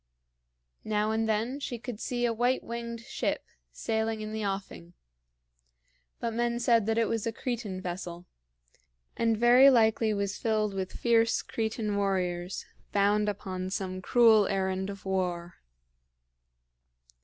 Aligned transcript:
Now 0.83 1.11
and 1.11 1.29
then 1.29 1.59
she 1.59 1.77
could 1.77 1.99
see 1.99 2.25
a 2.25 2.33
white 2.33 2.63
winged 2.63 3.01
ship 3.01 3.45
sailing 3.71 4.21
in 4.21 4.33
the 4.33 4.43
offing; 4.43 4.93
but 6.19 6.33
men 6.33 6.59
said 6.59 6.87
that 6.87 6.97
it 6.97 7.07
was 7.07 7.27
a 7.27 7.31
Cretan 7.31 7.79
vessel, 7.79 8.25
and 9.15 9.37
very 9.37 9.69
likely 9.69 10.11
was 10.11 10.39
filled 10.39 10.73
with 10.73 10.91
fierce 10.93 11.43
Cretan 11.43 11.95
warriors, 11.95 12.65
bound 12.91 13.29
upon 13.29 13.69
some 13.69 14.01
cruel 14.01 14.47
errand 14.47 14.89
of 14.89 15.05
war. 15.05 15.57